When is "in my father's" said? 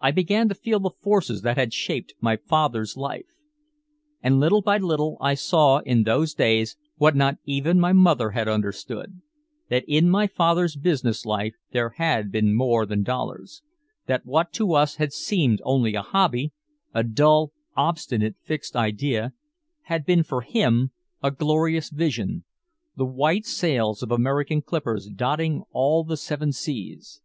9.86-10.74